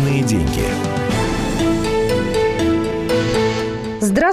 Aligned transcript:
Личные 0.00 0.22
деньги. 0.22 0.39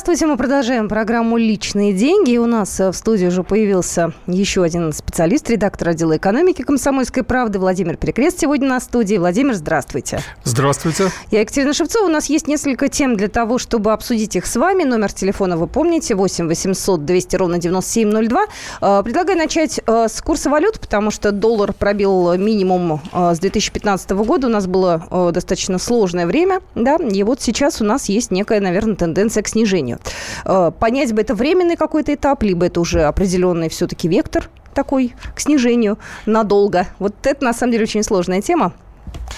Здравствуйте, 0.07 0.31
мы 0.31 0.37
продолжаем 0.37 0.87
программу 0.87 1.35
«Личные 1.35 1.91
деньги». 1.91 2.31
И 2.31 2.37
у 2.37 2.45
нас 2.45 2.79
э, 2.79 2.93
в 2.93 2.95
студии 2.95 3.25
уже 3.25 3.43
появился 3.43 4.13
еще 4.25 4.63
один 4.63 4.93
специалист, 4.93 5.49
редактор 5.49 5.89
отдела 5.89 6.15
экономики 6.15 6.61
«Комсомольской 6.61 7.23
правды» 7.23 7.59
Владимир 7.59 7.97
Перекрест 7.97 8.39
сегодня 8.39 8.69
на 8.69 8.79
студии. 8.79 9.17
Владимир, 9.17 9.55
здравствуйте. 9.55 10.21
Здравствуйте. 10.45 11.11
Я 11.29 11.41
Екатерина 11.41 11.73
Шевцова. 11.73 12.05
У 12.05 12.09
нас 12.09 12.27
есть 12.27 12.47
несколько 12.47 12.87
тем 12.87 13.17
для 13.17 13.27
того, 13.27 13.57
чтобы 13.57 13.91
обсудить 13.91 14.37
их 14.37 14.45
с 14.45 14.55
вами. 14.55 14.85
Номер 14.85 15.11
телефона 15.11 15.57
вы 15.57 15.67
помните, 15.67 16.15
8 16.15 16.47
800 16.47 17.03
200 17.03 17.35
ровно 17.35 17.57
9702. 17.57 18.45
Э, 18.79 19.01
предлагаю 19.03 19.37
начать 19.37 19.81
э, 19.85 20.07
с 20.07 20.21
курса 20.21 20.49
валют, 20.49 20.79
потому 20.79 21.11
что 21.11 21.33
доллар 21.33 21.73
пробил 21.73 22.33
минимум 22.37 23.01
с 23.11 23.39
2015 23.39 24.11
года. 24.11 24.47
У 24.47 24.51
нас 24.51 24.67
было 24.67 25.31
достаточно 25.33 25.77
сложное 25.79 26.25
время, 26.25 26.61
да, 26.75 26.95
и 26.95 27.23
вот 27.23 27.41
сейчас 27.41 27.81
у 27.81 27.83
нас 27.83 28.07
есть 28.07 28.31
некая, 28.31 28.61
наверное, 28.61 28.95
тенденция 28.95 29.43
к 29.43 29.49
снижению 29.49 29.96
снижению. 29.96 29.96
Э, 30.45 30.71
понять 30.77 31.13
бы, 31.13 31.21
это 31.21 31.35
временный 31.35 31.75
какой-то 31.75 32.13
этап, 32.13 32.43
либо 32.43 32.65
это 32.65 32.79
уже 32.79 33.03
определенный 33.03 33.69
все-таки 33.69 34.07
вектор 34.07 34.49
такой 34.73 35.13
к 35.35 35.39
снижению 35.39 35.97
надолго. 36.25 36.87
Вот 36.99 37.15
это, 37.23 37.43
на 37.43 37.53
самом 37.53 37.71
деле, 37.71 37.83
очень 37.83 38.03
сложная 38.03 38.41
тема. 38.41 38.73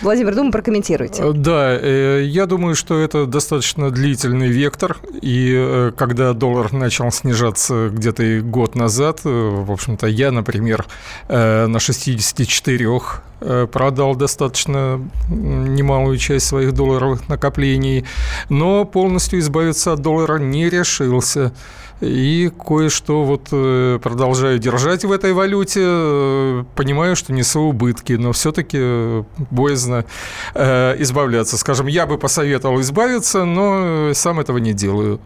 Владимир, 0.01 0.35
думаю, 0.35 0.51
прокомментируйте. 0.51 1.23
Э, 1.23 1.33
да, 1.33 1.77
э, 1.79 2.23
я 2.23 2.45
думаю, 2.45 2.75
что 2.75 2.99
это 2.99 3.25
достаточно 3.25 3.91
длительный 3.91 4.49
вектор. 4.49 4.97
И 5.21 5.91
когда 5.97 6.33
доллар 6.33 6.71
начал 6.73 7.11
снижаться 7.11 7.89
где-то 7.89 8.41
год 8.41 8.75
назад, 8.75 9.21
в 9.23 9.71
общем-то, 9.71 10.07
я, 10.07 10.31
например, 10.31 10.85
на 11.27 11.79
64 11.79 12.87
продал 13.39 14.15
достаточно 14.15 14.99
немалую 15.29 16.17
часть 16.17 16.47
своих 16.47 16.73
долларовых 16.73 17.27
накоплений, 17.29 18.05
но 18.49 18.85
полностью 18.85 19.39
избавиться 19.39 19.93
от 19.93 20.01
доллара 20.01 20.37
не 20.39 20.69
решился 20.69 21.53
и 22.01 22.49
кое-что 22.65 23.25
вот 23.25 23.49
э, 23.51 23.99
продолжаю 24.01 24.57
держать 24.59 25.03
в 25.03 25.11
этой 25.11 25.33
валюте. 25.33 25.81
Э, 25.83 26.63
понимаю, 26.75 27.15
что 27.15 27.33
несу 27.33 27.61
убытки, 27.61 28.13
но 28.13 28.31
все-таки 28.31 28.77
э, 28.79 29.23
боязно 29.51 30.05
избавляться. 30.55 31.57
Скажем, 31.57 31.87
я 31.87 32.05
бы 32.05 32.17
посоветовал 32.17 32.79
избавиться, 32.81 33.45
но 33.45 34.11
сам 34.13 34.39
этого 34.39 34.57
не 34.57 34.73
делаю. 34.73 35.19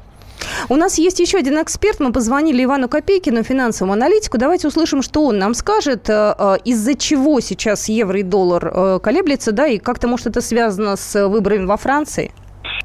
У 0.69 0.75
нас 0.75 0.97
есть 0.97 1.19
еще 1.19 1.38
один 1.38 1.61
эксперт. 1.61 1.99
Мы 1.99 2.11
позвонили 2.11 2.63
Ивану 2.63 2.89
Копейкину, 2.89 3.44
финансовому 3.44 3.94
аналитику. 3.94 4.38
Давайте 4.38 4.67
услышим, 4.67 5.02
что 5.02 5.25
он 5.25 5.38
нам 5.38 5.53
скажет, 5.53 6.09
из-за 6.09 6.95
чего 6.95 7.39
сейчас 7.39 7.89
евро 7.89 8.19
и 8.19 8.23
доллар 8.23 8.99
колеблется, 8.99 9.52
да, 9.52 9.67
и 9.67 9.77
как-то, 9.77 10.08
может, 10.08 10.27
это 10.27 10.41
связано 10.41 10.95
с 10.95 11.27
выборами 11.27 11.66
во 11.66 11.77
Франции? 11.77 12.31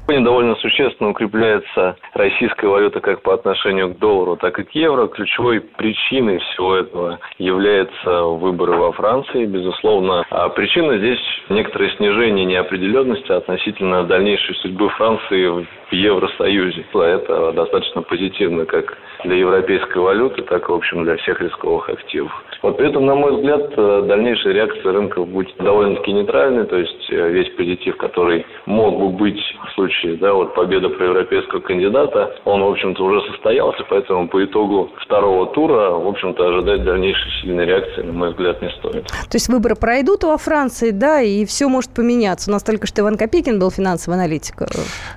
Сегодня 0.09 0.25
довольно 0.25 0.55
существенно 0.55 1.11
укрепляется 1.11 1.95
российская 2.15 2.65
валюта 2.65 2.99
как 2.99 3.21
по 3.21 3.35
отношению 3.35 3.93
к 3.93 3.99
доллару, 3.99 4.37
так 4.37 4.57
и 4.57 4.63
к 4.63 4.71
евро. 4.71 5.05
Ключевой 5.05 5.61
причиной 5.61 6.39
всего 6.39 6.77
этого 6.77 7.19
являются 7.37 8.23
выборы 8.23 8.71
во 8.71 8.91
Франции, 8.91 9.45
безусловно. 9.45 10.25
А 10.31 10.49
причина 10.49 10.97
здесь 10.97 11.19
некоторое 11.49 11.91
снижение 11.97 12.45
неопределенности 12.45 13.31
относительно 13.31 14.03
дальнейшей 14.03 14.55
судьбы 14.55 14.89
Франции 14.89 15.45
в 15.47 15.67
Евросоюзе. 15.91 16.87
Это 16.91 17.51
достаточно 17.51 18.01
позитивно 18.01 18.65
как 18.65 18.97
для 19.23 19.35
европейской 19.35 19.97
валюты, 19.97 20.41
так 20.43 20.67
и, 20.67 20.71
в 20.71 20.75
общем, 20.75 21.03
для 21.03 21.17
всех 21.17 21.41
рисковых 21.41 21.89
активов. 21.89 22.31
Вот 22.61 22.77
при 22.77 22.89
этом, 22.89 23.05
на 23.05 23.15
мой 23.15 23.35
взгляд, 23.35 23.73
дальнейшая 24.07 24.53
реакция 24.53 24.91
рынков 24.91 25.27
будет 25.27 25.55
довольно-таки 25.57 26.11
нейтральной, 26.11 26.65
то 26.65 26.77
есть 26.77 27.09
э, 27.09 27.29
весь 27.29 27.49
позитив, 27.55 27.95
который 27.97 28.45
мог 28.65 28.99
бы 28.99 29.09
быть 29.09 29.39
в 29.65 29.73
случае 29.75 30.17
да, 30.17 30.33
вот 30.33 30.53
победа 30.55 30.89
проевропейского 30.89 31.59
кандидата, 31.61 32.35
он, 32.45 32.61
в 32.61 32.67
общем-то, 32.67 33.03
уже 33.03 33.21
состоялся, 33.31 33.83
поэтому 33.89 34.27
по 34.27 34.43
итогу 34.43 34.91
второго 35.05 35.47
тура, 35.47 35.91
в 35.91 36.07
общем-то, 36.07 36.47
ожидать 36.47 36.83
дальнейшей 36.83 37.31
сильной 37.41 37.65
реакции, 37.65 38.01
на 38.01 38.13
мой 38.13 38.31
взгляд, 38.31 38.61
не 38.61 38.69
стоит. 38.71 39.07
То 39.07 39.35
есть 39.35 39.47
выборы 39.47 39.75
пройдут 39.75 40.23
во 40.23 40.37
Франции, 40.37 40.91
да, 40.91 41.21
и 41.21 41.45
все 41.45 41.67
может 41.69 41.91
поменяться. 41.91 42.49
У 42.49 42.53
нас 42.53 42.63
только 42.63 42.87
что 42.87 43.01
Иван 43.01 43.17
Копейкин 43.17 43.59
был 43.59 43.71
финансовый 43.71 44.15
аналитик, 44.15 44.55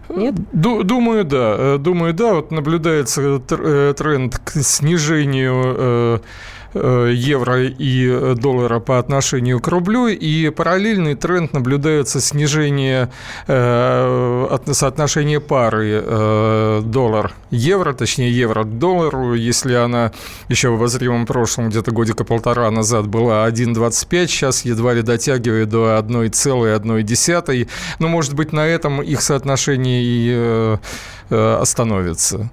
нет? 0.09 0.34
Думаю, 0.53 1.25
да. 1.25 1.78
Думаю, 1.78 2.15
да. 2.15 2.34
Вот 2.34 2.50
наблюдается 2.50 3.41
э, 3.50 3.91
тренд 3.94 4.38
к 4.38 4.62
снижению 4.62 5.62
э, 5.64 6.19
евро 6.75 7.62
и 7.65 8.09
э, 8.09 8.34
доллара 8.37 8.81
по 8.81 8.99
отношению 8.99 9.60
к 9.60 9.69
рублю, 9.69 10.09
и 10.09 10.50
параллельный 10.50 11.15
тренд 11.15 11.53
наблюдается 11.53 12.21
снижение 12.21 13.10
э, 13.47 14.59
соотношения 14.72 15.41
пары 15.41 16.03
доллар-евро, 16.82 17.93
точнее 17.93 18.32
евро 18.32 18.65
к 18.65 18.78
доллару, 18.78 19.34
если 19.34 19.75
она 19.75 20.12
еще 20.49 20.71
в 20.71 20.78
воззримом 20.78 21.27
прошлом, 21.27 21.69
где-то 21.69 21.91
годика 21.91 22.25
полтора 22.25 22.71
назад 22.71 23.06
была 23.06 23.49
1,25, 23.49 24.27
сейчас 24.27 24.65
едва 24.65 24.94
ли 24.94 25.03
дотягивает 25.03 25.69
до 25.69 25.99
1,1. 25.99 27.69
Ну, 27.99 28.09
может 28.09 28.34
быть, 28.34 28.53
на 28.53 28.66
этом 28.66 29.03
их 29.03 29.21
соотношение 29.21 30.03
и 30.03 30.78
остановится. 31.31 32.50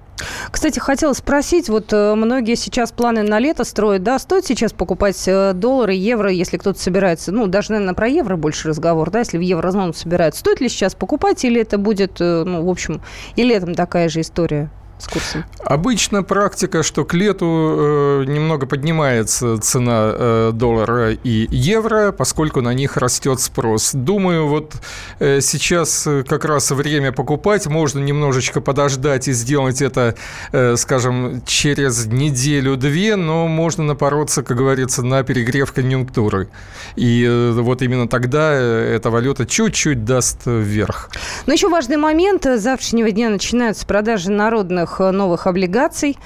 Кстати, 0.50 0.78
хотела 0.78 1.12
спросить, 1.12 1.68
вот 1.68 1.92
э, 1.92 2.14
многие 2.14 2.54
сейчас 2.54 2.92
планы 2.92 3.22
на 3.22 3.38
лето 3.38 3.64
строят, 3.64 4.02
да, 4.02 4.09
стоит 4.18 4.46
сейчас 4.46 4.72
покупать 4.72 5.22
э, 5.26 5.52
доллары, 5.54 5.94
евро, 5.94 6.30
если 6.30 6.56
кто-то 6.56 6.80
собирается, 6.80 7.32
ну, 7.32 7.46
даже, 7.46 7.72
наверное, 7.72 7.94
про 7.94 8.08
евро 8.08 8.36
больше 8.36 8.68
разговор, 8.68 9.10
да, 9.10 9.20
если 9.20 9.38
в 9.38 9.42
еврозону 9.42 9.92
собираются, 9.92 10.40
стоит 10.40 10.60
ли 10.60 10.68
сейчас 10.68 10.94
покупать, 10.94 11.44
или 11.44 11.60
это 11.60 11.78
будет, 11.78 12.20
э, 12.20 12.44
ну, 12.44 12.64
в 12.64 12.68
общем, 12.68 13.02
и 13.36 13.42
летом 13.42 13.74
такая 13.74 14.08
же 14.08 14.20
история? 14.20 14.70
С 15.00 15.08
курсом? 15.08 15.44
Обычно 15.64 16.22
практика, 16.22 16.82
что 16.82 17.04
к 17.04 17.14
лету 17.14 17.46
э, 17.46 18.24
немного 18.26 18.66
поднимается 18.66 19.58
цена 19.58 20.12
э, 20.12 20.50
доллара 20.52 21.12
и 21.12 21.46
евро, 21.50 22.12
поскольку 22.12 22.60
на 22.60 22.74
них 22.74 22.96
растет 22.96 23.40
спрос. 23.40 23.92
Думаю, 23.92 24.46
вот 24.48 24.74
э, 25.18 25.40
сейчас 25.40 26.06
как 26.28 26.44
раз 26.44 26.70
время 26.70 27.12
покупать, 27.12 27.66
можно 27.66 27.98
немножечко 28.00 28.60
подождать 28.60 29.28
и 29.28 29.32
сделать 29.32 29.82
это, 29.82 30.14
э, 30.52 30.76
скажем, 30.76 31.42
через 31.46 32.06
неделю-две, 32.06 33.16
но 33.16 33.46
можно 33.46 33.84
напороться, 33.84 34.42
как 34.42 34.56
говорится, 34.56 35.02
на 35.02 35.22
перегрев 35.22 35.72
конъюнктуры. 35.72 36.48
И 36.96 37.24
э, 37.24 37.52
вот 37.52 37.82
именно 37.82 38.08
тогда 38.08 38.52
э, 38.52 38.94
эта 38.96 39.10
валюта 39.10 39.46
чуть-чуть 39.46 40.04
даст 40.04 40.46
вверх. 40.46 41.10
Но 41.46 41.52
еще 41.52 41.68
важный 41.68 41.96
момент. 41.96 42.44
С 42.44 42.60
завтрашнего 42.60 43.10
дня 43.10 43.30
начинаются 43.30 43.86
продажи 43.86 44.30
народных 44.30 44.89
новых, 44.90 45.00
э, 45.00 45.10
новых 45.10 45.46
облигаций. 45.46 46.16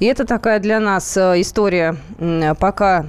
И 0.00 0.06
это 0.06 0.24
такая 0.24 0.60
для 0.60 0.80
нас 0.80 1.16
э, 1.16 1.40
история 1.40 1.96
пока 2.58 3.06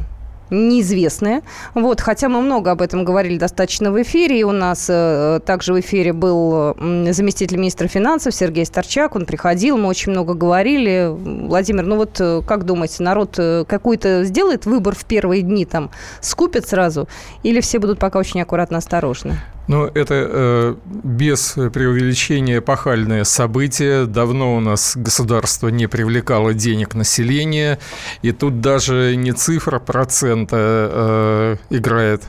неизвестные. 0.51 1.41
Вот, 1.73 2.01
хотя 2.01 2.29
мы 2.29 2.39
много 2.39 2.69
об 2.69 2.81
этом 2.81 3.03
говорили 3.03 3.37
достаточно 3.37 3.91
в 3.91 4.01
эфире. 4.01 4.39
И 4.39 4.43
у 4.43 4.51
нас 4.51 4.87
э, 4.89 5.39
также 5.43 5.73
в 5.73 5.79
эфире 5.79 6.13
был 6.13 6.75
заместитель 7.11 7.57
министра 7.57 7.87
финансов 7.87 8.35
Сергей 8.35 8.65
Старчак. 8.65 9.15
Он 9.15 9.25
приходил, 9.25 9.77
мы 9.77 9.87
очень 9.87 10.11
много 10.11 10.35
говорили. 10.35 11.09
Владимир, 11.09 11.85
ну 11.85 11.95
вот 11.95 12.17
э, 12.19 12.41
как 12.47 12.65
думаете, 12.65 13.03
народ 13.03 13.35
какой-то 13.67 14.23
сделает 14.23 14.65
выбор 14.65 14.95
в 14.95 15.05
первые 15.05 15.41
дни, 15.41 15.65
там, 15.65 15.89
скупит 16.21 16.67
сразу? 16.67 17.07
Или 17.43 17.59
все 17.59 17.79
будут 17.79 17.97
пока 17.99 18.19
очень 18.19 18.41
аккуратно, 18.41 18.77
осторожны? 18.77 19.39
Ну, 19.67 19.85
это 19.85 20.13
э, 20.13 20.75
без 20.85 21.53
преувеличения 21.73 22.61
пахальное 22.61 23.23
событие. 23.23 24.05
Давно 24.05 24.55
у 24.55 24.59
нас 24.59 24.95
государство 24.95 25.69
не 25.69 25.87
привлекало 25.87 26.53
денег 26.53 26.93
населения, 26.93 27.79
и 28.21 28.31
тут 28.31 28.61
даже 28.61 29.15
не 29.15 29.31
цифра 29.31 29.79
процента 29.79 30.57
э, 30.59 31.55
играет 31.71 32.23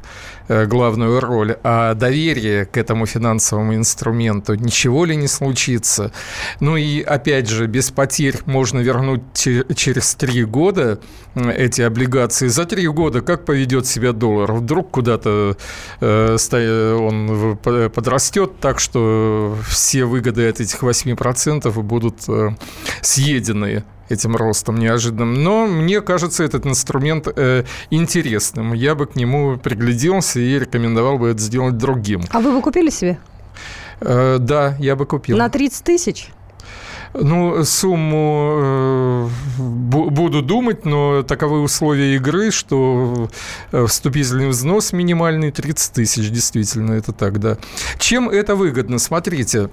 главную 0.48 1.20
роль, 1.20 1.56
а 1.62 1.94
доверие 1.94 2.66
к 2.66 2.76
этому 2.76 3.06
финансовому 3.06 3.74
инструменту, 3.74 4.54
ничего 4.54 5.04
ли 5.04 5.16
не 5.16 5.28
случится. 5.28 6.12
Ну 6.60 6.76
и 6.76 7.02
опять 7.02 7.48
же, 7.48 7.66
без 7.66 7.90
потерь 7.90 8.38
можно 8.46 8.80
вернуть 8.80 9.22
через 9.34 10.14
три 10.14 10.44
года 10.44 11.00
эти 11.34 11.82
облигации. 11.82 12.48
За 12.48 12.64
три 12.64 12.86
года 12.88 13.20
как 13.20 13.44
поведет 13.44 13.86
себя 13.86 14.12
доллар? 14.12 14.52
Вдруг 14.52 14.90
куда-то 14.90 15.56
э, 16.00 16.36
он 16.94 17.58
подрастет 17.62 18.58
так, 18.60 18.80
что 18.80 19.56
все 19.68 20.04
выгоды 20.04 20.48
от 20.48 20.60
этих 20.60 20.82
8% 20.82 21.82
будут 21.82 22.28
э, 22.28 22.50
съедены 23.02 23.84
этим 24.08 24.36
ростом 24.36 24.76
неожиданным. 24.76 25.42
Но 25.42 25.66
мне 25.66 26.00
кажется 26.00 26.44
этот 26.44 26.66
инструмент 26.66 27.28
э, 27.34 27.64
интересным. 27.90 28.72
Я 28.72 28.94
бы 28.94 29.06
к 29.06 29.16
нему 29.16 29.56
пригляделся 29.56 30.40
и 30.40 30.58
рекомендовал 30.58 31.18
бы 31.18 31.28
это 31.28 31.40
сделать 31.40 31.76
другим. 31.76 32.22
А 32.30 32.40
вы 32.40 32.52
бы 32.52 32.62
купили 32.62 32.90
себе? 32.90 33.18
Э, 34.00 34.38
да, 34.38 34.76
я 34.78 34.96
бы 34.96 35.06
купил. 35.06 35.36
На 35.36 35.48
30 35.48 35.84
тысяч? 35.84 36.30
Ну, 37.14 37.64
сумму 37.64 38.56
э, 38.58 39.28
буду 39.58 40.42
думать, 40.42 40.84
но 40.84 41.22
таковы 41.22 41.62
условия 41.62 42.16
игры, 42.16 42.50
что 42.50 43.30
э, 43.72 43.86
вступительный 43.86 44.48
взнос 44.48 44.92
минимальный 44.92 45.50
30 45.50 45.92
тысяч, 45.94 46.28
действительно, 46.30 46.92
это 46.92 47.12
так, 47.12 47.40
да. 47.40 47.56
Чем 47.98 48.28
это 48.28 48.54
выгодно? 48.54 48.98
Смотрите, 48.98 49.70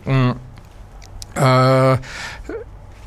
э, 1.35 1.97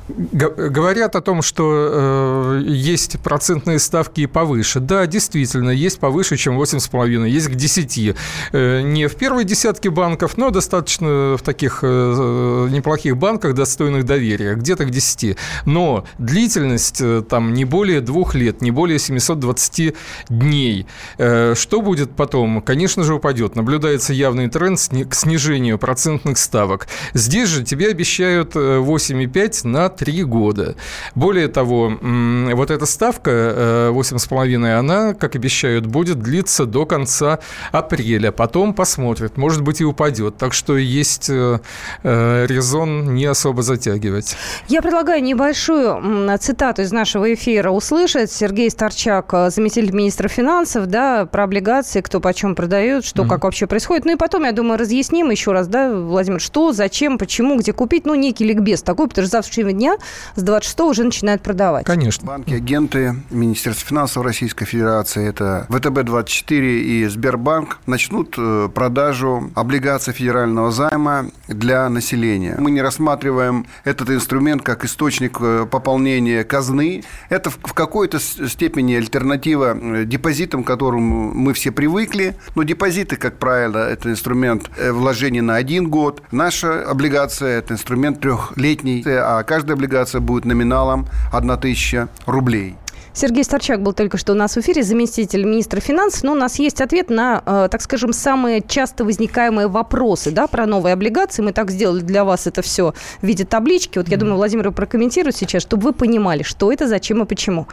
Говорят 0.08 1.17
о 1.17 1.20
том, 1.20 1.43
что 1.43 2.58
э, 2.58 2.62
есть 2.64 3.19
процентные 3.20 3.81
ставки 3.81 4.20
и 4.20 4.26
повыше. 4.26 4.79
Да, 4.79 5.06
действительно, 5.06 5.70
есть 5.70 5.99
повыше, 5.99 6.37
чем 6.37 6.61
8,5, 6.61 7.29
есть 7.29 7.49
к 7.49 7.55
10. 7.55 8.14
Э, 8.53 8.82
не 8.82 9.08
в 9.08 9.17
первой 9.17 9.44
десятке 9.44 9.91
банков, 9.91 10.37
но 10.37 10.50
достаточно 10.50 11.37
в 11.37 11.43
таких 11.43 11.81
э, 11.82 12.69
неплохих 12.70 13.17
банках, 13.17 13.55
достойных 13.55 14.05
доверия, 14.05 14.55
где-то 14.55 14.85
к 14.85 14.91
10. 14.91 15.37
Но 15.64 16.05
длительность 16.19 17.00
э, 17.00 17.23
там 17.29 17.53
не 17.53 17.64
более 17.64 18.00
двух 18.00 18.35
лет, 18.37 18.62
не 18.62 18.70
более 18.70 19.00
720 19.00 19.94
дней. 20.29 20.87
Э, 21.19 21.55
что 21.56 21.81
будет 21.81 22.14
потом? 22.14 22.62
Конечно 22.62 23.03
же, 23.03 23.14
упадет. 23.14 23.56
Наблюдается 23.56 24.12
явный 24.12 24.49
тренд 24.49 24.79
к 25.08 25.14
снижению 25.14 25.79
процентных 25.79 26.38
ставок. 26.38 26.87
Здесь 27.12 27.49
же 27.49 27.64
тебе 27.64 27.88
обещают 27.88 28.55
8,5 28.55 29.61
э, 29.64 29.69
на 29.69 29.95
три 29.96 30.22
года. 30.22 30.76
Более 31.14 31.48
того, 31.48 31.93
вот 32.00 32.70
эта 32.70 32.87
ставка 32.87 33.90
8,5, 33.93 34.66
э, 34.66 34.78
она, 34.78 35.14
как 35.14 35.34
обещают, 35.37 35.87
будет 35.87 36.20
длиться 36.20 36.66
до 36.66 36.87
конца 36.87 37.38
апреля. 37.72 38.32
Потом 38.32 38.75
посмотрят, 38.75 39.37
может 39.37 39.62
быть, 39.62 39.81
и 39.81 39.84
упадет. 39.84 40.37
Так 40.37 40.52
что 40.52 40.76
есть 40.76 41.31
э, 41.31 41.60
э, 42.02 42.46
резон 42.46 43.14
не 43.14 43.26
особо 43.26 43.62
затягивать. 43.62 44.37
Я 44.69 44.82
предлагаю 44.82 45.22
небольшую 45.22 46.37
цитату 46.38 46.82
из 46.82 46.93
нашего 46.93 47.32
эфира 47.32 47.70
услышать. 47.70 48.31
Сергей 48.31 48.70
Старчак, 48.70 49.32
заместитель 49.48 49.93
министра 49.93 50.28
финансов, 50.28 50.87
да, 50.87 51.26
про 51.26 51.44
облигации, 51.44 52.00
кто 52.00 52.20
почем 52.20 52.54
продает, 52.54 53.04
что, 53.04 53.22
mm-hmm. 53.22 53.28
как 53.28 53.44
вообще 53.44 53.66
происходит. 53.66 54.04
Ну 54.04 54.12
и 54.12 54.16
потом, 54.16 54.44
я 54.44 54.52
думаю, 54.52 54.78
разъясним 54.78 55.31
еще 55.31 55.52
раз, 55.52 55.69
да, 55.69 55.93
Владимир, 55.93 56.40
что, 56.40 56.72
зачем, 56.72 57.19
почему, 57.19 57.56
где 57.56 57.72
купить. 57.72 58.06
Ну, 58.06 58.14
некий 58.14 58.44
ликбез 58.44 58.82
такой, 58.82 59.08
потому 59.08 59.26
что 59.26 59.37
завтрашнего 59.37 59.72
дня 59.72 59.85
дня 59.86 59.96
с 60.34 60.42
26 60.42 60.80
уже 60.80 61.04
начинают 61.04 61.42
продавать. 61.42 61.86
Конечно. 61.86 62.26
Банки, 62.26 62.52
агенты 62.52 63.14
Министерства 63.30 63.88
финансов 63.88 64.24
Российской 64.24 64.64
Федерации, 64.64 65.26
это 65.26 65.66
ВТБ-24 65.68 66.78
и 66.78 67.06
Сбербанк, 67.06 67.78
начнут 67.86 68.34
э, 68.36 68.68
продажу 68.74 69.50
облигаций 69.54 70.12
федерального 70.12 70.70
займа 70.70 71.26
для 71.48 71.88
населения. 71.88 72.56
Мы 72.58 72.70
не 72.70 72.82
рассматриваем 72.82 73.66
этот 73.84 74.10
инструмент 74.10 74.62
как 74.62 74.84
источник 74.84 75.38
э, 75.40 75.66
пополнения 75.70 76.42
казны. 76.44 77.04
Это 77.28 77.50
в 77.50 77.72
какой-то 77.72 78.18
степени 78.18 78.94
альтернатива 78.94 79.76
э, 79.76 80.04
депозитам, 80.04 80.64
к 80.64 80.66
которым 80.66 81.02
мы 81.02 81.52
все 81.52 81.70
привыкли. 81.70 82.36
Но 82.54 82.62
депозиты, 82.64 83.16
как 83.16 83.38
правило, 83.38 83.78
это 83.88 84.10
инструмент 84.10 84.70
вложения 84.76 85.42
на 85.42 85.56
один 85.56 85.88
год. 85.88 86.22
Наша 86.32 86.82
облигация– 86.82 87.58
это 87.60 87.74
инструмент 87.74 88.20
трехлетний, 88.20 89.02
а 89.06 89.42
каждая 89.42 89.75
облигация 89.76 90.20
будет 90.20 90.44
номиналом 90.44 91.06
1000 91.32 92.08
рублей. 92.26 92.76
Сергей 93.17 93.44
Старчак 93.44 93.82
был 93.82 93.94
только 93.94 94.19
что 94.19 94.32
у 94.32 94.37
нас 94.37 94.56
в 94.56 94.61
эфире, 94.61 94.82
заместитель 94.82 95.44
министра 95.44 95.81
финансов. 95.81 96.23
Но 96.23 96.32
у 96.32 96.34
нас 96.34 96.58
есть 96.58 96.82
ответ 96.82 97.08
на, 97.08 97.43
э, 97.46 97.69
так 97.70 97.81
скажем, 97.81 98.12
самые 98.12 98.61
часто 98.61 99.06
возникаемые 99.06 99.69
вопросы 99.69 100.31
да, 100.32 100.46
про 100.46 100.67
новые 100.67 100.93
облигации. 100.93 101.40
Мы 101.40 101.52
так 101.52 101.70
сделали 101.70 102.00
для 102.00 102.25
вас 102.25 102.46
это 102.46 102.61
все 102.61 102.93
в 103.23 103.26
виде 103.26 103.46
таблички. 103.46 103.96
Вот 103.96 104.08
я 104.08 104.19
думаю, 104.19 104.37
Владимир 104.37 104.70
прокомментирует 104.70 105.34
сейчас, 105.34 105.62
чтобы 105.62 105.84
вы 105.84 105.93
понимали, 105.94 106.43
что 106.43 106.70
это, 106.70 106.87
зачем 106.87 107.22
и 107.22 107.25
почему. 107.25 107.67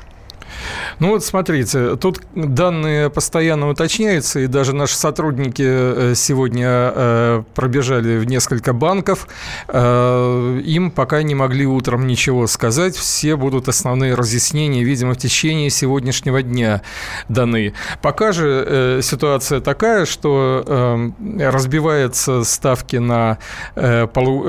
Ну 0.99 1.09
вот 1.09 1.23
смотрите, 1.23 1.95
тут 1.95 2.21
данные 2.35 3.09
постоянно 3.09 3.69
уточняются, 3.69 4.39
и 4.39 4.47
даже 4.47 4.73
наши 4.73 4.95
сотрудники 4.95 5.63
э, 5.65 6.13
сегодня 6.15 6.67
э, 6.67 7.43
пробежали 7.55 8.17
в 8.17 8.25
несколько 8.25 8.73
банков. 8.73 9.27
Э, 9.67 10.61
им 10.63 10.91
пока 10.91 11.23
не 11.23 11.35
могли 11.35 11.65
утром 11.65 12.07
ничего 12.07 12.47
сказать. 12.47 12.95
Все 12.95 13.35
будут 13.35 13.67
основные 13.67 14.13
разъяснения, 14.13 14.83
видимо, 14.83 15.13
в 15.13 15.17
течение 15.17 15.69
сегодняшнего 15.69 16.41
дня 16.41 16.81
даны. 17.29 17.73
Пока 18.01 18.31
же 18.31 18.99
ситуация 19.01 19.59
такая, 19.61 20.05
что 20.05 21.13
разбиваются 21.39 22.43
ставки 22.43 22.97
на, 22.97 23.37
полу, 23.75 24.43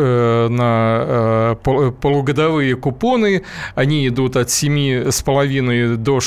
на 0.49 1.57
полугодовые 1.62 2.77
купоны. 2.77 3.45
Они 3.75 4.07
идут 4.09 4.37
от 4.37 4.49
7,5 4.49 5.94
до, 5.96 6.20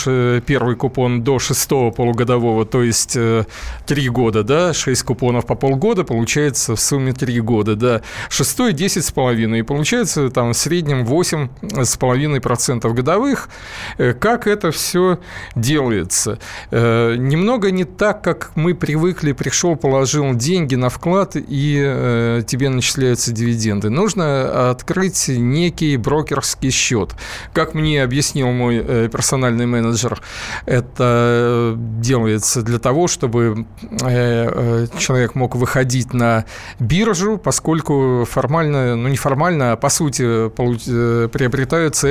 первый 0.45 0.75
купон 0.75 1.23
до 1.23 1.39
шестого 1.39 1.91
полугодового, 1.91 2.65
то 2.65 2.83
есть 2.83 3.15
э, 3.15 3.45
три 3.85 4.09
года, 4.09 4.43
да, 4.43 4.73
шесть 4.73 5.03
купонов 5.03 5.45
по 5.45 5.55
полгода, 5.55 6.03
получается 6.03 6.75
в 6.75 6.79
сумме 6.79 7.13
три 7.13 7.39
года, 7.39 7.75
да. 7.75 8.01
Шестой 8.29 8.73
десять 8.73 9.05
с 9.05 9.11
половиной, 9.11 9.59
и 9.59 9.63
получается 9.63 10.29
там 10.29 10.53
в 10.53 10.57
среднем 10.57 11.05
восемь 11.05 11.49
с 11.61 11.97
половиной 11.97 12.41
процентов 12.41 12.93
годовых. 12.93 13.49
Э, 13.97 14.13
как 14.13 14.47
это 14.47 14.71
все 14.71 15.19
делается? 15.55 16.39
Э, 16.71 17.15
немного 17.17 17.71
не 17.71 17.83
так, 17.83 18.21
как 18.21 18.51
мы 18.55 18.75
привыкли, 18.75 19.31
пришел, 19.31 19.75
положил 19.75 20.33
деньги 20.35 20.75
на 20.75 20.89
вклад, 20.89 21.35
и 21.35 22.43
тебе 22.47 22.69
начисляются 22.69 23.31
дивиденды. 23.31 23.89
Нужно 23.89 24.69
открыть 24.69 25.27
некий 25.27 25.97
брокерский 25.97 26.71
счет. 26.71 27.15
Как 27.53 27.73
мне 27.73 28.03
объяснил 28.03 28.51
мой 28.51 28.79
персональный 29.09 29.56
персональный 29.57 29.65
менеджер. 29.65 30.21
Это 30.65 31.75
делается 31.77 32.62
для 32.62 32.80
того, 32.80 33.07
чтобы 33.07 33.65
э, 33.81 34.06
э, 34.06 34.88
человек 34.98 35.36
мог 35.36 35.56
выходить 35.56 36.13
на 36.13 36.45
биржу, 36.80 37.38
поскольку 37.38 38.25
формально, 38.30 38.95
ну 38.95 39.09
не 39.09 39.18
формально, 39.18 39.71
а 39.71 39.75
по 39.75 39.89
сути 39.89 40.24
э, 40.24 41.27
приобретаются 41.27 42.07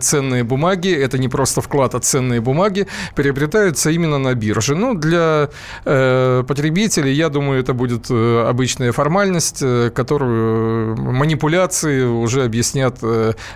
ценные 0.00 0.44
бумаги. 0.44 0.92
Это 1.04 1.18
не 1.18 1.28
просто 1.28 1.60
вклад, 1.60 1.94
а 1.94 2.00
ценные 2.00 2.40
бумаги 2.40 2.86
приобретаются 3.14 3.90
именно 3.90 4.18
на 4.18 4.34
бирже. 4.34 4.74
Ну, 4.74 4.94
для 4.94 5.48
потребителей, 5.84 7.12
я 7.12 7.28
думаю, 7.28 7.60
это 7.60 7.72
будет 7.74 8.10
обычная 8.10 8.92
формальность, 8.92 9.64
которую 9.94 10.96
манипуляции 10.96 12.04
уже 12.04 12.44
объяснят 12.44 12.98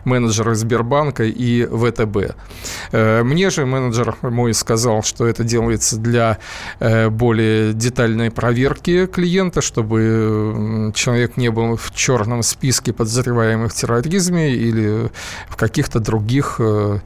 менеджеры 0.05 0.55
Сбербанка 0.55 1.25
и 1.25 1.67
ВТБ. 1.67 2.35
Мне 3.23 3.51
же 3.51 3.67
менеджер 3.67 4.17
мой 4.23 4.55
сказал, 4.55 5.03
что 5.03 5.27
это 5.27 5.45
делается 5.45 5.97
для 5.97 6.39
э, 6.81 7.09
более 7.09 7.73
детальной 7.73 8.31
проверки 8.31 9.07
клиента, 9.07 9.61
чтобы 9.61 10.93
человек 10.95 11.37
не 11.37 11.51
был 11.51 11.77
в 11.77 11.95
черном 11.95 12.43
списке 12.43 12.93
подозреваемых 12.93 13.73
в 13.73 13.75
терроризме 13.75 14.55
или 14.55 15.11
в 15.49 15.57
каких-то 15.57 16.01
других 16.01 16.57
э, 16.59 16.99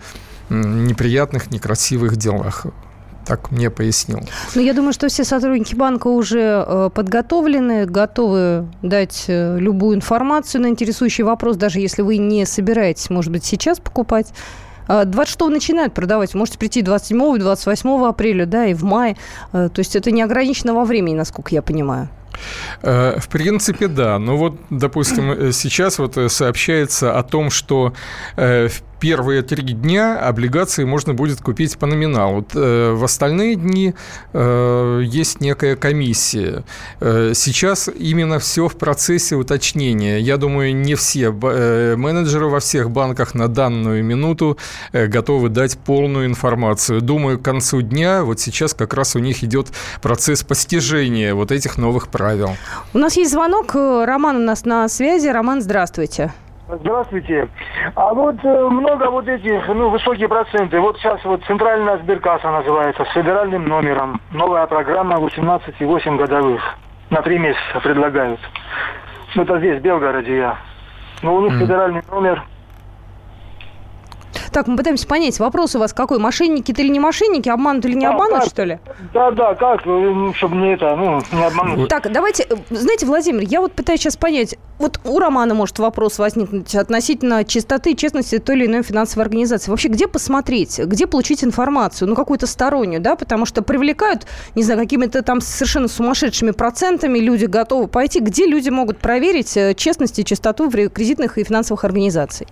неприятных, 0.50 1.50
некрасивых 1.50 2.16
делах 2.16 2.66
так 3.24 3.52
мне 3.52 3.70
пояснил. 3.70 4.20
Ну, 4.56 4.62
я 4.62 4.74
думаю, 4.74 4.92
что 4.92 5.08
все 5.08 5.22
сотрудники 5.24 5.76
банка 5.76 6.08
уже 6.08 6.64
э, 6.66 6.90
подготовлены, 6.92 7.86
готовы 7.86 8.66
дать 8.82 9.26
любую 9.28 9.96
информацию 9.96 10.62
на 10.62 10.66
интересующий 10.66 11.22
вопрос, 11.22 11.56
даже 11.56 11.78
если 11.78 12.02
вы 12.02 12.16
не 12.16 12.44
собираетесь, 12.46 13.10
может 13.10 13.30
быть, 13.30 13.44
сейчас 13.44 13.78
покупать 13.78 14.32
26 14.88 15.40
а, 15.40 15.48
начинают 15.48 15.94
продавать. 15.94 16.34
Можете 16.34 16.58
прийти 16.58 16.82
27 16.82 17.38
28 17.38 18.04
апреля, 18.06 18.46
да, 18.46 18.66
и 18.66 18.74
в 18.74 18.84
мае. 18.84 19.16
А, 19.52 19.68
то 19.68 19.80
есть 19.80 19.96
это 19.96 20.10
не 20.10 20.22
ограничено 20.22 20.74
во 20.74 20.84
времени, 20.84 21.14
насколько 21.14 21.54
я 21.54 21.62
понимаю. 21.62 22.08
Э, 22.82 23.18
в 23.18 23.28
принципе, 23.28 23.88
да. 23.88 24.18
Но 24.18 24.36
вот, 24.36 24.56
допустим, 24.70 25.32
э, 25.32 25.52
сейчас 25.52 25.98
вот 25.98 26.16
э, 26.16 26.28
сообщается 26.28 27.18
о 27.18 27.22
том, 27.22 27.50
что 27.50 27.92
в 28.36 28.70
первые 29.02 29.42
три 29.42 29.64
дня 29.64 30.16
облигации 30.16 30.84
можно 30.84 31.12
будет 31.12 31.40
купить 31.40 31.76
по 31.76 31.86
номиналу. 31.86 32.46
Э, 32.54 32.92
в 32.92 33.02
остальные 33.02 33.56
дни 33.56 33.94
э, 34.32 35.02
есть 35.04 35.40
некая 35.40 35.74
комиссия. 35.74 36.62
Э, 37.00 37.32
сейчас 37.34 37.88
именно 37.88 38.38
все 38.38 38.68
в 38.68 38.76
процессе 38.76 39.34
уточнения. 39.34 40.20
Я 40.20 40.36
думаю, 40.36 40.76
не 40.76 40.94
все 40.94 41.32
менеджеры 41.32 42.46
во 42.46 42.60
всех 42.60 42.92
банках 42.92 43.34
на 43.34 43.48
данную 43.48 44.04
минуту 44.04 44.56
готовы 44.92 45.48
дать 45.48 45.78
полную 45.78 46.26
информацию. 46.26 47.00
Думаю, 47.00 47.40
к 47.40 47.42
концу 47.42 47.82
дня, 47.82 48.22
вот 48.22 48.38
сейчас 48.38 48.72
как 48.72 48.94
раз 48.94 49.16
у 49.16 49.18
них 49.18 49.42
идет 49.42 49.72
процесс 50.00 50.44
постижения 50.44 51.34
вот 51.34 51.50
этих 51.50 51.76
новых 51.76 52.06
правил. 52.06 52.56
У 52.94 52.98
нас 52.98 53.16
есть 53.16 53.32
звонок. 53.32 53.74
Роман 53.74 54.36
у 54.36 54.44
нас 54.44 54.64
на 54.64 54.88
связи. 54.88 55.26
Роман, 55.26 55.60
здравствуйте. 55.60 56.32
Здравствуйте. 56.80 57.48
А 57.94 58.14
вот 58.14 58.36
э, 58.42 58.68
много 58.68 59.10
вот 59.10 59.28
этих, 59.28 59.68
ну, 59.68 59.90
высокие 59.90 60.26
проценты. 60.26 60.80
Вот 60.80 60.96
сейчас 60.96 61.22
вот 61.24 61.44
центральная 61.44 61.98
сберкасса 61.98 62.50
называется, 62.50 63.04
с 63.04 63.12
федеральным 63.12 63.66
номером. 63.66 64.20
Новая 64.30 64.66
программа 64.66 65.16
18,8 65.16 66.16
годовых. 66.16 66.62
На 67.10 67.20
три 67.20 67.38
месяца 67.38 67.80
предлагают. 67.82 68.40
Ну, 69.34 69.42
это 69.42 69.58
здесь, 69.58 69.80
в 69.80 69.82
Белгороде 69.82 70.36
я. 70.36 70.56
но 71.22 71.34
у 71.34 71.42
них 71.42 71.52
mm. 71.52 71.58
федеральный 71.58 72.02
номер. 72.10 72.42
Так, 74.52 74.66
мы 74.66 74.76
пытаемся 74.76 75.06
понять, 75.06 75.38
вопрос 75.38 75.74
у 75.74 75.78
вас 75.78 75.94
какой? 75.94 76.18
Мошенники 76.18 76.72
или 76.72 76.88
не 76.88 77.00
мошенники? 77.00 77.48
Обманут 77.48 77.86
или 77.86 77.94
не 77.94 78.06
да, 78.06 78.12
обманут, 78.12 78.40
как? 78.40 78.48
что 78.50 78.64
ли? 78.64 78.78
Да, 79.14 79.30
да, 79.30 79.54
как, 79.54 79.86
ну, 79.86 80.34
чтобы 80.34 80.56
не 80.56 80.74
это, 80.74 80.94
ну, 80.94 81.22
не 81.32 81.44
обмануть. 81.44 81.88
Так, 81.88 82.12
давайте, 82.12 82.46
знаете, 82.68 83.06
Владимир, 83.06 83.42
я 83.48 83.62
вот 83.62 83.72
пытаюсь 83.72 84.00
сейчас 84.00 84.18
понять, 84.18 84.56
вот 84.78 85.00
у 85.04 85.18
Романа 85.18 85.54
может 85.54 85.78
вопрос 85.78 86.18
возникнуть 86.18 86.74
относительно 86.74 87.44
чистоты 87.44 87.92
и 87.92 87.96
честности 87.96 88.38
той 88.38 88.56
или 88.56 88.66
иной 88.66 88.82
финансовой 88.82 89.24
организации. 89.24 89.70
Вообще, 89.70 89.88
где 89.88 90.06
посмотреть, 90.06 90.78
где 90.78 91.06
получить 91.06 91.42
информацию, 91.44 92.08
ну, 92.08 92.14
какую-то 92.14 92.46
стороннюю, 92.46 93.00
да, 93.00 93.16
потому 93.16 93.46
что 93.46 93.62
привлекают, 93.62 94.26
не 94.54 94.64
знаю, 94.64 94.80
какими-то 94.80 95.22
там 95.22 95.40
совершенно 95.40 95.88
сумасшедшими 95.88 96.50
процентами, 96.50 97.18
люди 97.18 97.46
готовы 97.46 97.86
пойти, 97.86 98.20
где 98.20 98.46
люди 98.46 98.68
могут 98.68 98.98
проверить 98.98 99.56
э, 99.56 99.74
честность 99.74 100.18
и 100.18 100.24
чистоту 100.24 100.70
кредитных 100.70 101.38
и 101.38 101.44
финансовых 101.44 101.84
организаций? 101.84 102.46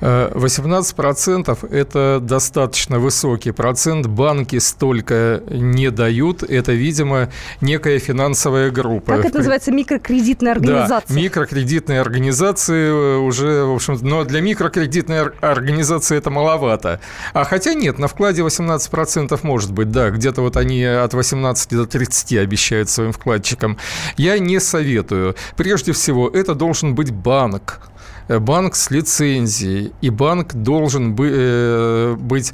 18% 0.00 1.43
э, 1.48 1.54
это 1.70 2.18
достаточно 2.20 2.98
высокий 2.98 3.52
процент. 3.52 4.06
Банки 4.06 4.58
столько 4.58 5.42
не 5.48 5.90
дают. 5.90 6.42
Это, 6.42 6.72
видимо, 6.72 7.30
некая 7.60 7.98
финансовая 7.98 8.70
группа. 8.70 9.16
Как 9.16 9.26
это 9.26 9.38
называется? 9.38 9.72
Микрокредитная 9.72 10.52
организация. 10.52 11.14
Да, 11.14 11.20
микрокредитные 11.20 12.00
организации 12.00 12.88
э, 12.88 13.16
уже, 13.18 13.64
в 13.64 13.74
общем 13.74 13.94
но 14.02 14.24
для 14.24 14.40
микрокредитной 14.40 15.22
организации 15.40 16.16
это 16.16 16.30
маловато. 16.30 17.00
А 17.32 17.44
хотя 17.44 17.74
нет, 17.74 17.98
на 17.98 18.08
вкладе 18.08 18.42
18% 18.42 19.38
может 19.42 19.72
быть, 19.72 19.90
да, 19.90 20.10
где-то 20.10 20.42
вот 20.42 20.56
они 20.56 20.84
от 20.84 21.14
18 21.14 21.70
до 21.70 21.86
30 21.86 22.38
обещают 22.38 22.90
своим 22.90 23.12
вкладчикам. 23.12 23.78
Я 24.16 24.38
не 24.38 24.60
советую. 24.60 25.36
Прежде 25.56 25.92
всего, 25.92 26.28
это 26.28 26.54
должен 26.54 26.94
быть 26.94 27.12
банк, 27.12 27.80
банк 28.28 28.74
с 28.74 28.90
лицензией, 28.90 29.92
и 30.00 30.10
банк 30.10 30.54
должен 30.54 31.16
э, 31.18 32.16
быть 32.18 32.52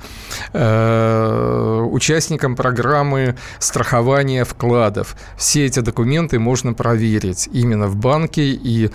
э, 0.52 1.86
участником 1.90 2.56
программы 2.56 3.36
страхования 3.58 4.44
вкладов. 4.44 5.16
Все 5.36 5.66
эти 5.66 5.80
документы 5.80 6.38
можно 6.38 6.72
проверить 6.72 7.48
именно 7.52 7.86
в 7.86 7.96
банке 7.96 8.42
и 8.42 8.90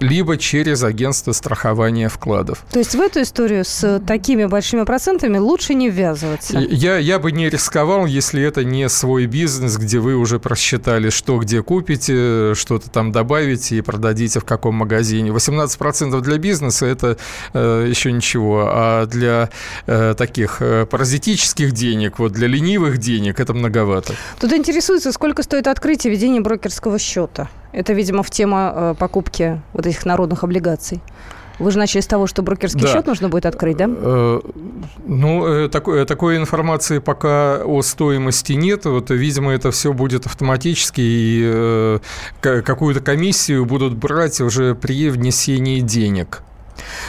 либо 0.00 0.36
через 0.36 0.82
агентство 0.82 1.32
страхования 1.32 2.08
вкладов. 2.08 2.64
То 2.70 2.78
есть 2.78 2.94
в 2.94 3.00
эту 3.00 3.22
историю 3.22 3.64
с 3.64 4.00
такими 4.06 4.46
большими 4.46 4.84
процентами 4.84 5.38
лучше 5.38 5.74
не 5.74 5.90
ввязываться? 5.90 6.58
Я, 6.58 6.98
я 6.98 7.18
бы 7.18 7.32
не 7.32 7.48
рисковал, 7.48 8.06
если 8.06 8.42
это 8.42 8.64
не 8.64 8.88
свой 8.88 9.26
бизнес, 9.26 9.76
где 9.76 9.98
вы 9.98 10.16
уже 10.16 10.38
просчитали, 10.38 11.10
что 11.10 11.38
где 11.38 11.62
купите, 11.62 12.54
что-то 12.54 12.90
там 12.90 13.12
добавите 13.12 13.76
и 13.76 13.80
продадите 13.80 14.40
в 14.40 14.44
каком 14.44 14.76
магазине. 14.76 15.30
18% 15.30 16.20
для 16.20 16.38
бизнеса– 16.38 16.86
это 16.86 17.16
э, 17.52 17.86
еще 17.88 18.12
ничего, 18.12 18.64
а 18.66 19.06
для 19.06 19.50
э, 19.86 20.14
таких 20.16 20.58
э, 20.60 20.86
паразитических 20.86 21.72
денег, 21.72 22.18
вот 22.18 22.32
для 22.32 22.48
ленивых 22.48 22.98
денег 22.98 23.40
это 23.40 23.54
многовато. 23.54 24.14
Тут 24.40 24.52
интересуется, 24.52 25.12
сколько 25.12 25.42
стоит 25.42 25.66
открытие 25.66 26.12
ведения 26.12 26.40
брокерского 26.40 26.98
счета? 26.98 27.48
Это, 27.72 27.92
видимо, 27.92 28.22
в 28.22 28.30
тему 28.30 28.56
э, 28.56 28.94
покупки 28.98 29.60
вот 29.72 29.86
этих 29.86 30.04
народных 30.04 30.44
облигаций. 30.44 31.00
Вы 31.58 31.70
же 31.72 31.78
начали 31.78 32.00
с 32.00 32.06
того, 32.06 32.26
что 32.26 32.42
брокерский 32.42 32.80
да. 32.80 32.88
счет 32.88 33.06
нужно 33.06 33.28
будет 33.28 33.44
открыть, 33.46 33.76
да? 33.76 33.86
Э, 33.88 34.40
ну, 35.06 35.46
э, 35.46 35.68
такой, 35.68 36.06
такой 36.06 36.36
информации 36.36 36.98
пока 36.98 37.62
о 37.64 37.82
стоимости 37.82 38.54
нет. 38.54 38.86
Вот, 38.86 39.10
видимо, 39.10 39.52
это 39.52 39.70
все 39.70 39.92
будет 39.92 40.26
автоматически, 40.26 41.00
и 41.02 42.00
какую-то 42.40 43.00
комиссию 43.00 43.66
будут 43.66 43.94
брать 43.94 44.40
уже 44.40 44.74
при 44.74 45.10
внесении 45.10 45.80
денег. 45.80 46.42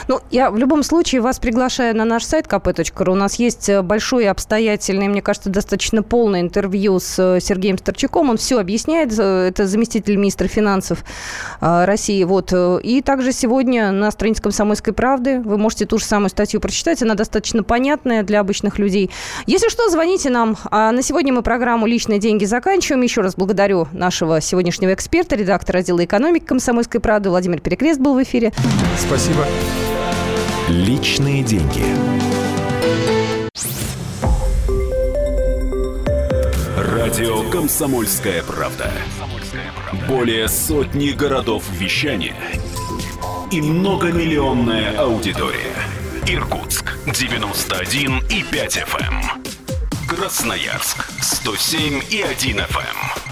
Ну, 0.08 0.20
я 0.30 0.50
в 0.50 0.56
любом 0.56 0.82
случае 0.82 1.20
вас 1.20 1.38
приглашаю 1.38 1.96
на 1.96 2.04
наш 2.04 2.24
сайт 2.24 2.46
kp.ru. 2.46 3.12
У 3.12 3.14
нас 3.14 3.36
есть 3.36 3.68
э, 3.68 3.82
большое, 3.82 4.30
обстоятельное, 4.30 5.08
мне 5.08 5.22
кажется, 5.22 5.50
достаточно 5.50 6.02
полное 6.02 6.40
интервью 6.40 6.98
с 6.98 7.18
э, 7.18 7.40
Сергеем 7.40 7.78
Старчаком. 7.78 8.30
Он 8.30 8.36
все 8.36 8.58
объясняет. 8.58 9.18
Э, 9.18 9.48
это 9.48 9.66
заместитель 9.66 10.16
министра 10.16 10.48
финансов 10.48 11.04
России. 11.60 12.22
Вот. 12.24 12.52
И 12.82 13.02
также 13.02 13.32
сегодня 13.32 13.90
на 13.92 14.10
странице 14.10 14.42
«Комсомольской 14.42 14.92
правды» 14.92 15.40
вы 15.40 15.58
можете 15.58 15.86
ту 15.86 15.98
же 15.98 16.04
самую 16.04 16.30
статью 16.30 16.60
прочитать. 16.60 17.02
Она 17.02 17.14
достаточно 17.14 17.62
понятная 17.62 18.22
для 18.22 18.40
обычных 18.40 18.78
людей. 18.78 19.10
Если 19.46 19.68
что, 19.68 19.88
звоните 19.88 20.30
нам. 20.30 20.56
А 20.70 20.92
на 20.92 21.02
сегодня 21.02 21.32
мы 21.32 21.42
программу 21.42 21.86
«Личные 21.86 22.18
деньги» 22.18 22.44
заканчиваем. 22.44 23.02
Еще 23.02 23.20
раз 23.20 23.34
благодарю 23.34 23.88
нашего 23.92 24.40
сегодняшнего 24.40 24.94
эксперта, 24.94 25.36
редактора 25.36 25.78
отдела 25.78 26.04
экономики 26.04 26.44
«Комсомольской 26.44 27.00
правды» 27.00 27.30
Владимир 27.30 27.60
Перекрест 27.60 28.00
был 28.00 28.14
в 28.14 28.22
эфире. 28.22 28.52
Спасибо. 28.98 29.46
Личные 30.68 31.42
деньги. 31.42 31.84
Радио 36.76 37.48
Комсомольская 37.50 38.42
правда". 38.42 38.90
Более 40.08 40.48
сотни 40.48 41.10
городов 41.10 41.64
вещания 41.72 42.36
и 43.50 43.60
многомиллионная 43.60 44.98
аудитория. 44.98 45.74
Иркутск 46.26 46.96
91 47.06 48.18
и 48.30 48.42
5 48.42 48.76
FM. 48.78 49.20
Эм. 49.20 49.42
Красноярск 50.08 51.04
107 51.20 52.02
и 52.10 52.22
1 52.22 52.60
FM. 52.60 53.31